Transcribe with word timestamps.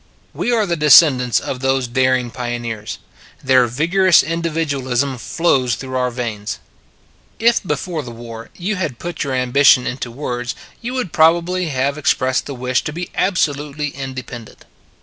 We 0.33 0.51
are 0.51 0.65
the 0.65 0.75
descendants 0.75 1.39
of 1.39 1.59
those 1.59 1.87
daring 1.87 2.31
pioneers: 2.31 2.97
their 3.43 3.67
vigorous 3.67 4.23
individualism 4.23 5.19
flows 5.19 5.75
through 5.75 5.95
our 5.95 6.09
veins. 6.09 6.57
If, 7.37 7.61
before 7.61 8.01
the 8.01 8.09
war, 8.09 8.49
you 8.55 8.77
had 8.77 8.97
put 8.97 9.23
your 9.23 9.33
We 9.33 9.35
re 9.37 9.41
All 9.41 9.43
in 9.43 9.53
the 9.53 9.63
Same 9.63 9.73
Boat 9.83 9.83
23 9.83 9.83
ambition 9.83 9.93
into 10.11 10.19
words, 10.19 10.55
you 10.81 10.93
would 10.95 11.13
probably 11.13 11.67
have 11.67 11.99
expressed 11.99 12.47
the 12.47 12.55
wish 12.55 12.83
to 12.85 12.91
be 12.91 13.11
absolutely 13.13 13.89
independent. 13.89 14.65